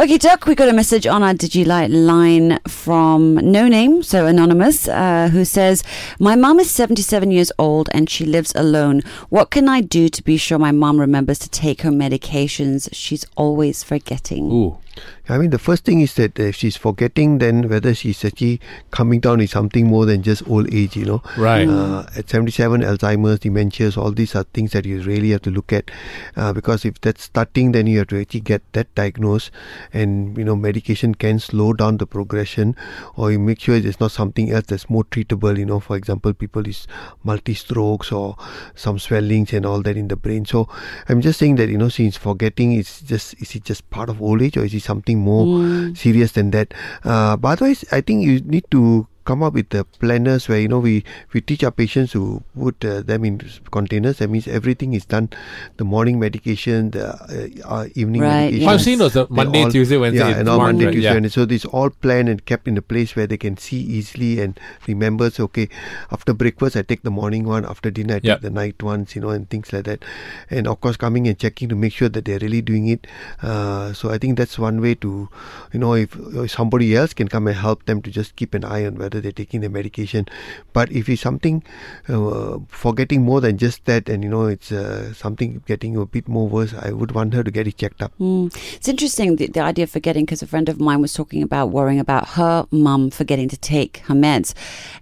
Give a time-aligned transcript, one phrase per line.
[0.00, 4.88] Okay, Doc, we got a message on our DigiLight line from no name, so anonymous,
[4.88, 5.84] uh, who says,
[6.18, 9.02] My mum is 77 years old and she lives alone.
[9.28, 12.88] What can I do to be sure my mum remembers to take her medications?
[12.92, 14.50] She's always forgetting.
[14.50, 14.78] Ooh.
[15.28, 19.20] I mean, the first thing is that if she's forgetting, then whether she's actually coming
[19.20, 21.22] down is something more than just old age, you know.
[21.36, 21.68] Right.
[21.68, 25.72] Uh, at 77, Alzheimer's, dementias, all these are things that you really have to look
[25.72, 25.90] at.
[26.36, 29.52] Uh, because if that's starting, then you have to actually get that diagnosed.
[29.92, 32.74] And, you know, medication can slow down the progression
[33.14, 35.78] or you make sure there's not something else that's more treatable, you know.
[35.78, 36.88] For example, people is
[37.22, 38.36] multi strokes or
[38.74, 40.44] some swellings and all that in the brain.
[40.44, 40.68] So
[41.08, 44.20] I'm just saying that, you know, since forgetting is just, is it just part of
[44.20, 45.96] old age or is it something more Mm.
[45.96, 46.72] serious than that.
[47.04, 50.68] Uh, but otherwise, I think you need to come up with the planners where you
[50.68, 54.18] know we we teach our patients to put uh, them in containers.
[54.18, 55.28] That means everything is done.
[55.76, 57.08] The morning medication, the
[57.64, 58.62] uh, uh, evening Right, medication.
[58.62, 58.68] yes.
[58.74, 60.28] I've seen those uh, they Monday, all- Tuesday, Wednesday.
[60.30, 60.92] Yeah, and all Monday, right?
[60.92, 61.14] Tuesday, yeah.
[61.14, 61.40] Wednesday.
[61.40, 64.58] So this all planned and kept in a place where they can see easily and
[64.86, 65.30] remember.
[65.30, 65.68] So okay,
[66.10, 67.64] after breakfast I take the morning one.
[67.64, 68.40] After dinner I take Yep.
[68.42, 69.14] the night ones.
[69.14, 70.04] You know, and things like that.
[70.50, 73.06] And of course, coming and checking to make sure that they're really doing it.
[73.42, 75.28] Uh, so I think that's one way to,
[75.72, 78.64] you know, if, if somebody else can come and help them to just keep an
[78.64, 80.26] eye on whether they're taking the medication.
[80.72, 81.62] But if it's something
[82.08, 86.28] uh, forgetting more than just that, and you know, it's uh, something getting a bit
[86.28, 88.12] more worse, I would want her to get it checked up.
[88.20, 88.54] Mm.
[88.76, 91.66] It's interesting the, the idea of forgetting because a friend of mine was talking about
[91.70, 94.54] worrying about her mum forgetting to take her meds.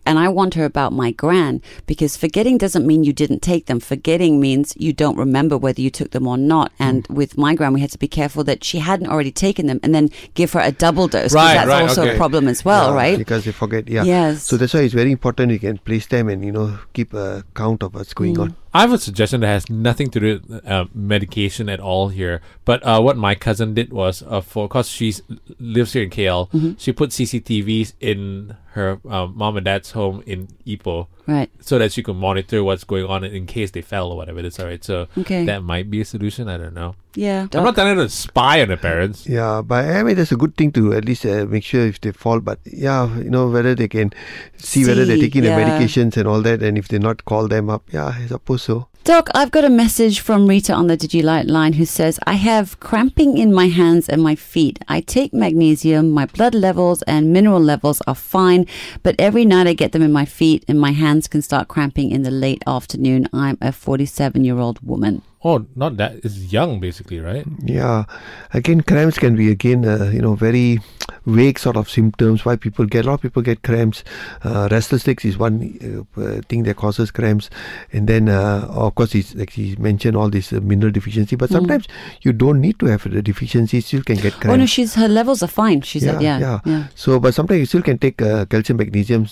[0.07, 3.81] And I want her about my gran because forgetting doesn't mean you didn't take them.
[3.81, 6.73] Forgetting means you don't remember whether you took them or not.
[6.79, 9.81] And with my gran, we had to be careful that she hadn't already taken them
[9.83, 12.15] and then give her a double dose because Right, that's right, also okay.
[12.15, 13.19] a problem as well, Yeah, right?
[13.19, 13.89] Because they forget.
[13.89, 13.98] Yeah.
[14.05, 14.43] Yes.
[14.45, 17.45] So that's why it's very important you can place them and you know keep a
[17.55, 18.41] count of what's going Mm.
[18.43, 18.57] on.
[18.75, 22.41] I have a suggestion that has nothing to do with uh, medication at all here.
[22.65, 25.15] But uh, what my cousin did was, uh, for because she
[25.59, 26.73] lives here in KL, Mm-hmm.
[26.79, 31.51] she put CCTVs in her uh, mom and dad's home in Ipoh Right.
[31.61, 34.41] so that you can monitor what's going on in case they fell or whatever.
[34.41, 34.83] It's alright.
[34.83, 35.45] So Okay.
[35.45, 36.49] that might be a solution.
[36.49, 36.95] I don't know.
[37.15, 37.47] Yeah.
[37.53, 39.27] I'm not telling her to spy on her parents.
[39.27, 42.01] Yeah, but I mean that's a good thing to at least uh, make sure if
[42.01, 42.41] they fall.
[42.41, 44.13] But yeah, you know whether they can
[44.57, 45.55] see, whether they're taking yeah.
[45.59, 47.83] the medications and all that, and if they not call them up.
[47.93, 48.89] Yeah, I suppose so.
[49.09, 52.79] Doc, I've got a message from Rita on the DigiLight line who says, I have
[52.79, 54.81] cramping in my hands and my feet.
[54.87, 58.67] I take magnesium, my blood levels and mineral levels are fine,
[59.03, 62.11] but every night I get them in my feet and my hands can start cramping
[62.11, 63.31] in the late afternoon.
[63.33, 65.23] I'm a 47 year old woman.
[65.43, 66.17] Oh, not that.
[66.23, 67.47] It's young, basically, right?
[67.65, 68.05] Yeah,
[68.53, 70.81] again, cramps can be again uh, you know very
[71.29, 72.45] vague sort of symptoms.
[72.45, 74.03] Why people get a lot of people get cramps.
[74.43, 77.51] Uh, restless legs is one uh, uh, thing that causes cramps,
[77.93, 81.37] and then uh, of course it's like he mentioned all this uh, mineral deficiency.
[81.37, 81.87] But sometimes
[82.23, 83.81] you don't need to have the deficiency.
[83.81, 84.47] Still can get cramps.
[84.47, 84.53] Mm.
[84.53, 85.83] Oh no, she's her levels are fine.
[85.83, 86.61] She said, yeah, yeah.
[86.65, 86.87] yeah.
[86.95, 89.27] So, but sometimes you still can take uh, calcium, magnesium.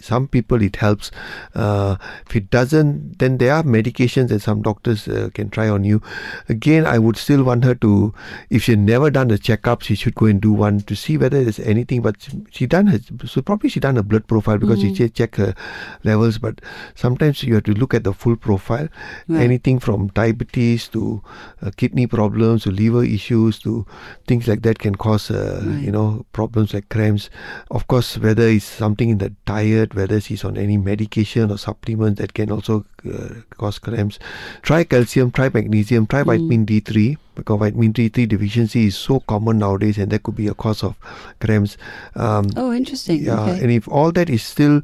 [0.00, 1.10] Some people it helps.
[1.54, 1.96] Uh,
[2.28, 6.02] if it doesn't, then there are medications that some doctors uh, can try on you.
[6.48, 8.12] Again, I would still want her to,
[8.50, 11.42] if she never done a checkup, she should go and do one to see whether
[11.42, 12.02] there's anything.
[12.02, 15.36] But she done her, so probably she done a blood profile because she said check
[15.36, 15.54] her
[16.04, 16.38] levels.
[16.38, 16.60] But
[16.94, 18.88] sometimes you have to look at the full profile.
[19.28, 19.42] Right.
[19.42, 21.22] Anything from diabetes to
[21.62, 23.86] uh, kidney problems to liver issues to
[24.26, 25.80] things like that can cause uh, Right.
[25.84, 27.30] you know problems like cramps.
[27.70, 32.20] Of course, whether it's something in the diet, whether she's on any medication or supplements
[32.20, 34.18] that can also uh, cause cramps.
[34.62, 39.98] Try calcium, try magnesium, try vitamin D3 because vitamin D3 deficiency is so common nowadays
[39.98, 40.96] and that could be a cause of
[41.40, 41.76] cramps.
[42.14, 43.22] Um, Oh, interesting.
[43.22, 43.62] yeah, okay.
[43.62, 44.82] and if all that is still,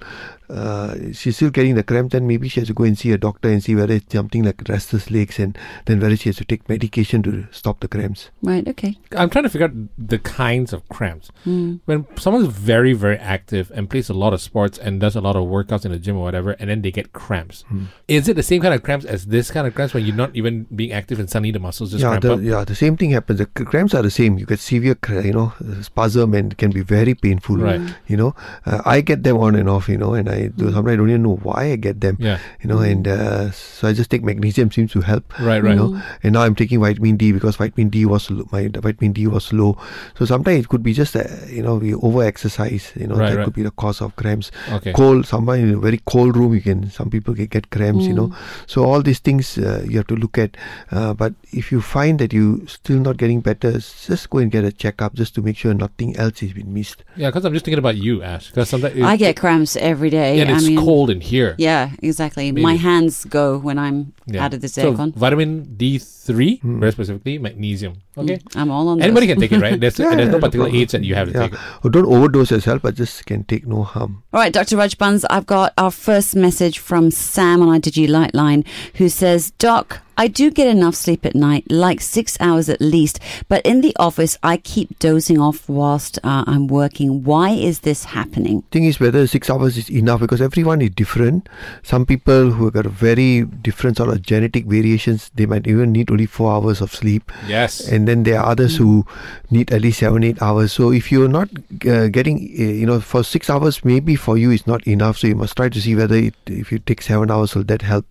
[0.53, 3.19] uh, she's still getting the cramp, then maybe she has to go and see a
[3.19, 6.45] doctor and see whether it's something like restless legs, and then whether she has to
[6.45, 8.31] take medication to stop the cramps.
[8.43, 8.99] Right, okay.
[9.17, 11.31] I'm trying to figure out the kinds of cramps.
[11.47, 11.81] Mm.
[11.87, 15.37] When someone's very, very active and plays a lot of sports and does a lot
[15.37, 17.85] of workouts in the gym or whatever, and then they get cramps, Hmm.
[18.09, 20.35] is it the same kind of cramps as this kind of cramps when you're not
[20.37, 22.41] even being active and suddenly the muscles just yeah, cramp the, up?
[22.43, 23.39] yeah, the same thing happens.
[23.39, 24.39] The cramps are the same.
[24.39, 27.57] You get severe, cr- you know, uh, spasm and can be very painful.
[27.57, 27.81] Right.
[28.09, 28.35] You know,
[28.67, 29.89] uh, I get them on and off.
[29.89, 32.17] You know, and I do, sometimes I don't even know why I get them.
[32.21, 32.39] Yeah.
[32.61, 34.71] You know, and uh, so I just take magnesium.
[34.71, 35.33] Seems to help.
[35.41, 35.77] Right, you right.
[35.77, 36.01] know.
[36.23, 39.53] And now I'm taking vitamin D because vitamin D was low, my vitamin D was
[39.53, 39.77] low.
[40.19, 42.93] So sometimes it could be just uh, you know we over exercise.
[42.97, 43.45] You know Right, that right.
[43.45, 44.51] could be the cause of cramps.
[44.71, 44.93] Okay.
[44.93, 48.05] Cold, somewhere in a very cold room, you can some people can get cramps.
[48.05, 48.35] You know, Mm.
[48.67, 50.57] so all these things uh, you have to look at.
[50.91, 54.65] Uh, but if you find that you still not getting better, just go and get
[54.65, 57.05] a checkup just to make sure nothing else has been missed.
[57.17, 58.49] Yeah, because I'm just thinking about you, Ash.
[58.49, 60.32] Because sometimes I get cramps every day.
[60.41, 61.55] And it's I mean, cold in here.
[61.59, 62.51] Yeah, exactly.
[62.53, 62.63] Maybe.
[62.63, 64.45] My hands go when I'm Yeah.
[64.45, 65.15] out of this So aircon.
[65.15, 66.81] vitamin D3, Hmm.
[66.81, 67.95] very specifically, magnesium.
[68.17, 68.39] Okay.
[68.57, 69.35] I'm all on Anybody this.
[69.35, 69.81] can take it, right?
[69.81, 70.83] There's, Yeah, there's yeah, no no particular problem.
[70.83, 71.43] age that you have to Yeah.
[71.49, 71.59] take it.
[71.85, 74.23] Oh, don't overdose yourself, but just can take no harm.
[74.33, 74.77] All right, Dr.
[74.77, 78.65] Rajbans, I've got our first message from Sam on our Digi Light line
[78.97, 83.19] who says, Doc, I do get enough sleep at night, like six hours at least,
[83.49, 87.25] but in the office I keep dozing off whilst uh, I'm working.
[87.25, 88.63] Why is this happening?
[88.71, 91.49] thing is whether six hours is enough because everyone is different.
[91.83, 95.93] Some people who have got a very different sort of genetic variations, they might even
[95.93, 97.33] need only four hours of sleep.
[97.49, 97.81] Yes.
[97.89, 99.07] and then there are others who
[99.51, 100.73] need at least seven eight hours.
[100.73, 101.49] So if you're not
[101.87, 105.19] uh, getting uh, you know for six hours maybe for you is not enough.
[105.19, 107.83] So you must try to see whether it, if you take seven hours will that
[107.83, 108.07] help?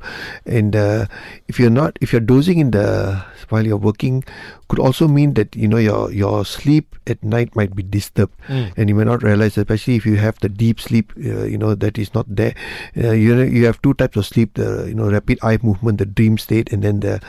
[0.45, 1.05] And uh,
[1.47, 4.23] if you're not if you're dozing in the while you're working
[4.71, 8.31] could also mean that you know your your sleep at night might be disturbed.
[8.47, 8.71] Mm.
[8.77, 11.75] and you may not realize especially if you have the deep sleep uh, you know
[11.75, 12.55] that is not there.
[12.95, 15.99] Uh, you know you have two types of sleep the you know rapid eye movement
[15.99, 17.19] the dream state and then the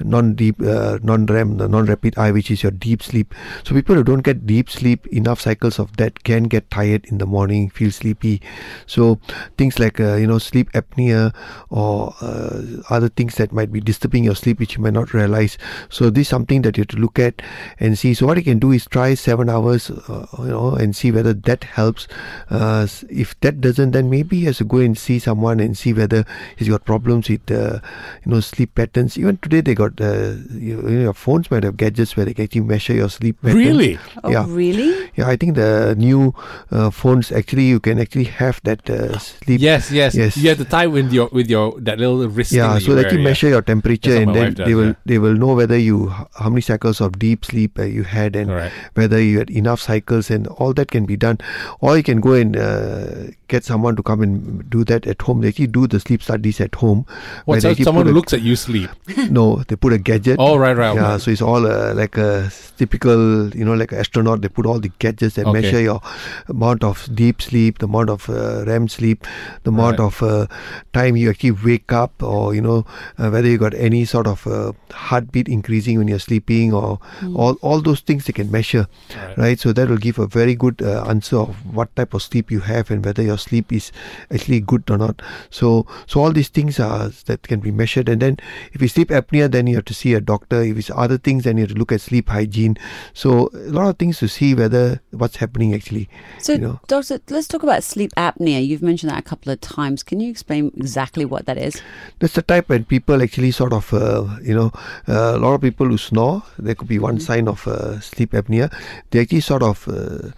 [0.00, 3.34] non deep uh, non REM the non rapid eye which is your deep sleep.
[3.64, 7.18] So people who don't get deep sleep enough cycles of that can get tired in
[7.18, 8.40] the morning feel sleepy.
[8.86, 9.20] So
[9.56, 11.34] things like uh, you know sleep apnea
[11.68, 15.58] or uh, other things that might be disturbing your sleep which you might not realize.
[15.88, 17.42] So this is something that you have to look at
[17.78, 18.14] and see.
[18.14, 21.34] So what you can do is try seven hours uh, you know and see whether
[21.34, 22.08] that helps.
[22.48, 25.92] Uh, if that doesn't then maybe you have to go and see someone and see
[25.92, 26.24] whether
[26.56, 27.80] he's got problems with uh,
[28.24, 29.18] you know sleep patterns.
[29.18, 32.44] Even today they got uh, you know, your phones might have gadgets where they can
[32.44, 33.98] actually measure your sleep pattern Really?
[34.24, 34.46] Oh, Yeah.
[34.48, 35.10] really?
[35.16, 36.32] yeah i think the new
[36.70, 40.36] uh, phones actually you can actually have that uh, sleep Yes, yes, Yes.
[40.36, 42.52] You have to tie with your with your that little wrist.
[42.52, 43.30] yeah thing so that they you can yeah.
[43.30, 45.06] measure your temperature and then does, they will yeah.
[45.06, 48.34] they will know whether you h- how many cycles of deep sleep uh, you had
[48.36, 48.74] and Correct.
[48.94, 51.38] whether you had enough cycles and all that can be done
[51.80, 55.40] or you can go and uh, get someone to come and do that at home
[55.42, 57.04] they actually do the sleep studies at home
[57.44, 57.62] where What?
[57.62, 58.90] So someone put who a- looks at you sleep.
[59.30, 60.94] no they put a gadget Oh, right, right.
[60.94, 61.22] yeah, okay.
[61.22, 64.42] so it's all uh, like a typical, you know, like an astronaut.
[64.42, 65.60] They put all the gadgets that Okay.
[65.60, 66.00] measure your
[66.48, 69.26] amount of deep sleep, the amount of uh, REM sleep,
[69.64, 70.06] the amount Right.
[70.06, 70.46] of uh,
[70.92, 72.84] time you actually wake up, or you know,
[73.18, 76.98] uh, whether you got any sort of uh, heartbeat increasing when you're sleeping, or
[77.34, 79.38] all all those things they can measure, Right.
[79.38, 79.60] right?
[79.60, 82.60] So that will give a very good uh, answer of what type of sleep you
[82.60, 83.90] have and whether your sleep is
[84.30, 85.22] actually good or not.
[85.50, 88.38] So so all these things are that can be measured, and then
[88.72, 90.62] if you sleep apnea, then you have to see a doctor.
[90.62, 92.76] If it's other things, then you have to look at sleep hygiene.
[93.14, 96.08] So a lot of things to see whether what's happening actually.
[96.38, 96.80] So, you know.
[96.86, 98.60] Doctor, let's talk about sleep apnea.
[98.64, 100.02] You've mentioned that a couple of times.
[100.02, 101.80] Can you explain exactly what that is?
[102.20, 104.70] That's the type when people actually sort of, uh, you know,
[105.08, 107.26] uh, a lot of people who snore, there could be one Mm-hmm.
[107.26, 108.72] sign of uh, sleep apnea.
[109.10, 110.30] They actually sort of uh,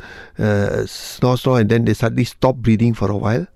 [0.43, 3.47] uh, snore, snore, and then they suddenly stop breathing for a while.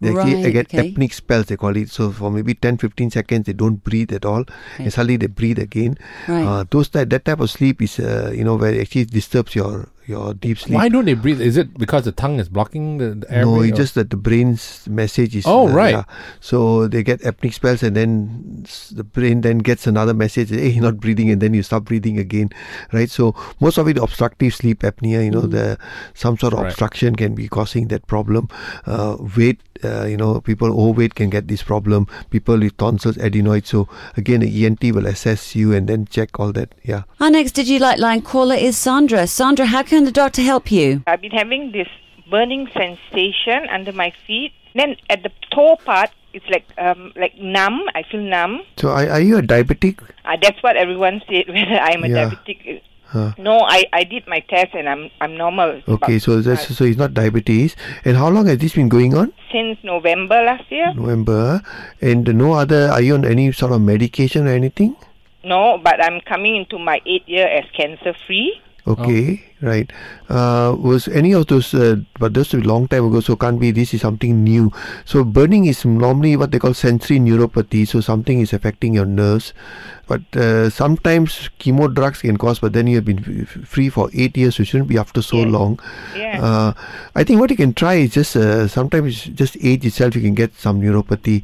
[0.00, 0.92] They actually Right, get okay.
[0.92, 1.90] apneic spells, they call it.
[1.90, 4.44] So for maybe 10 15 seconds, they don't breathe at all.
[4.78, 5.96] And suddenly they breathe again.
[6.28, 6.44] Right.
[6.44, 9.54] Uh, those type, that type of sleep is, uh, you know, where it actually disturbs
[9.54, 10.74] your, your deep sleep.
[10.74, 11.40] Why don't they breathe?
[11.40, 13.52] Is it because the tongue is blocking the, the airway?
[13.54, 15.44] No, it's or- just that the brain's message is.
[15.46, 15.94] Oh, right.
[15.94, 16.04] yeah.
[16.40, 20.50] So they get apneic spells, and then the brain then gets another message.
[20.50, 22.50] Hey, you're not breathing, and then you stop breathing again,
[22.92, 23.08] right?
[23.10, 25.24] So most of it obstructive sleep apnea.
[25.24, 25.78] You know, the
[26.14, 26.68] some sort of Right.
[26.68, 28.48] obstruction can be causing that problem.
[28.86, 32.06] Uh, weight, uh, you know, people overweight can get this problem.
[32.30, 33.68] People with tonsils, adenoids.
[33.68, 36.74] So again, the ENT will assess you and then check all that.
[36.82, 37.02] Yeah.
[37.20, 39.26] Our next Digi Light line caller is Sandra.
[39.26, 41.02] Sandra, how can the doctor help you?
[41.06, 41.86] I've been having this
[42.28, 44.52] burning sensation under my feet.
[44.74, 47.82] Then at the toe part, it's like um, like numb.
[47.94, 48.62] I feel numb.
[48.76, 50.00] So are, are you a diabetic?
[50.24, 51.46] Uh, that's what everyone said.
[51.54, 52.30] Whether I'm a Yeah.
[52.30, 52.82] diabetic.
[53.06, 53.32] Huh.
[53.38, 55.80] No, I, I did my test and I'm I'm normal.
[55.86, 57.76] Okay, so that's so it's not diabetes.
[58.04, 59.32] And how long has this been going on?
[59.52, 60.92] since November last year.
[60.94, 61.62] November.
[62.00, 64.96] And no other, are you on any sort of medication or anything?
[65.44, 68.60] No, but I'm coming into my eighth year as cancer free.
[68.86, 69.90] Okay, right.
[70.28, 73.70] Uh, was any of those, uh, but those a long time ago, so can't be
[73.70, 74.70] this is something new.
[75.06, 79.54] So burning is normally what they call sensory neuropathy, so something is affecting your nerves.
[80.06, 84.36] But uh, sometimes chemo drugs can cause, but then you have been free for eight
[84.36, 85.48] years, so you shouldn't be after so Yes.
[85.48, 85.80] long.
[86.14, 86.44] Yeah.
[86.44, 86.72] Uh,
[87.14, 90.34] I think what you can try is just uh, sometimes just age itself, you can
[90.34, 91.42] get some neuropathy.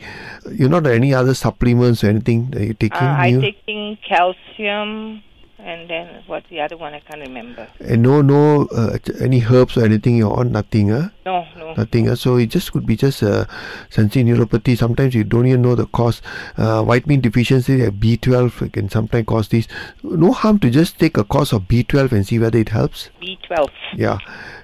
[0.52, 2.98] You're not any other supplements or anything that you're taking?
[2.98, 3.40] uh, I'm new?
[3.40, 5.22] taking calcium
[5.64, 6.94] and then what's the other one?
[6.94, 7.68] I can't remember.
[7.80, 10.52] and no, no, uh, any herbs or anything you're on?
[10.52, 11.08] Nothing, huh?
[11.26, 12.08] No, no, Nothing.
[12.08, 13.44] Uh, so it just could be just uh,
[13.90, 14.76] sensory neuropathy.
[14.76, 16.22] Sometimes you don't even know the cause.
[16.56, 19.68] Uh, vitamin deficiency, like B12, can sometimes cause this.
[20.02, 23.10] No harm to just take a course of B12 and see whether it helps.
[23.22, 23.68] B12.
[23.96, 24.18] Yeah.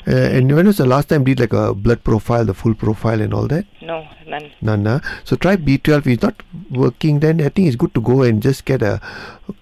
[0.08, 3.20] Uh, and when was the last time did like a blood profile, the full profile
[3.20, 3.66] and all that?
[3.82, 4.52] No, none.
[4.62, 4.84] None.
[4.84, 5.00] huh?
[5.24, 5.98] So try B12.
[5.98, 9.00] If it's not working, then I think it's good to go and just get a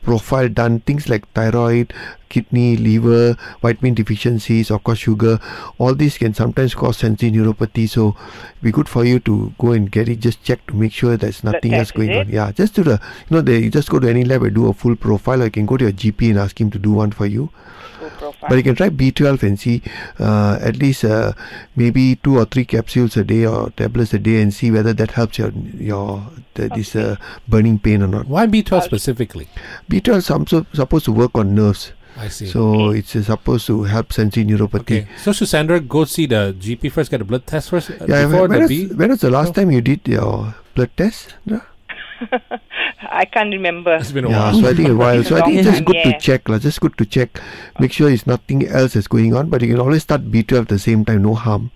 [0.03, 0.81] profile done.
[0.81, 1.95] Things like thyroid,
[2.28, 5.38] kidney, liver, vitamin deficiencies, of course sugar.
[5.78, 7.88] All these can sometimes cause sensory neuropathy.
[7.88, 8.16] So
[8.62, 11.45] be good for you to go and get it just checked to make sure there's
[11.45, 12.28] nothing else test, is going on.
[12.28, 14.69] Yeah, just to the you know they you just go to any lab and do
[14.69, 16.93] a full profile, or you can go to your GP and ask him to do
[16.93, 17.50] one for you.
[17.99, 18.49] Full profile.
[18.49, 19.83] But you can try B12 and see
[20.19, 21.33] uh, at least uh,
[21.76, 25.12] maybe two or three capsules a day or tablets a day and see whether that
[25.12, 27.16] helps your your the, this uh,
[27.49, 28.26] burning pain or not.
[28.26, 29.49] Why B12 specifically?
[29.90, 32.47] B12 is supposed to work on nerves, I see.
[32.47, 34.80] so it's uh, supposed to help sensory neuropathy.
[35.02, 35.09] okay.
[35.18, 38.26] So should Sandra go see the GP first, get a blood test first uh, Yeah,
[38.26, 38.87] before when, the was, B?
[38.94, 41.35] when was the last time you did your blood test?
[41.44, 41.61] No?
[43.11, 43.94] I can't remember.
[43.97, 44.61] It's been a Yeah, while.
[44.61, 45.25] so I think a while.
[45.28, 46.59] So I think it's just good to check, lah.
[46.59, 47.40] Just good to check.
[47.80, 50.68] Make sure it's nothing else is going on, but you can always start B12 at
[50.68, 51.71] the same time, no harm.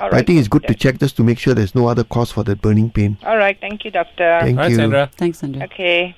[0.00, 2.04] All But I think it's good to check just to make sure there's no other
[2.04, 3.16] cause for that burning pain.
[3.24, 3.56] All right.
[3.60, 4.38] Thank you, doctor.
[4.42, 4.76] Thank All right, you.
[4.76, 5.10] Sandra.
[5.16, 5.64] Thanks, Sandra.
[5.64, 6.16] Okay.